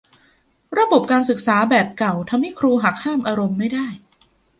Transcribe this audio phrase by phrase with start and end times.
[0.79, 3.87] ระบบการศึกษาแบบเก่าทำให้ครูหักห้ามอารมณ์ไม่ได้